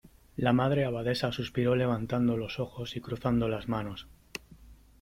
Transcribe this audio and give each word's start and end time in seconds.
la 0.35 0.51
Madre 0.51 0.83
Abadesa 0.85 1.31
suspiró 1.31 1.75
levantando 1.75 2.35
los 2.35 2.59
ojos 2.59 2.95
y 2.95 3.01
cruzando 3.01 3.47
las 3.47 3.67
manos: 3.69 4.07